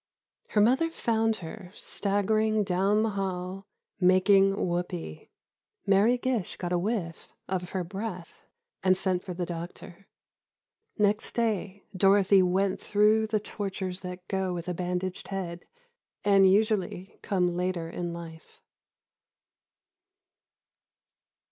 [0.47, 3.67] Her mother found her, staggering down the hall,
[3.99, 5.29] "making whoopee."
[5.85, 8.41] Mary Gish got a whiff of her breath,
[8.83, 10.07] and sent for the doctor.
[10.97, 15.65] Next day Dorothy went through the tortures that go with a bandaged head,
[16.25, 18.59] and usually come later in life.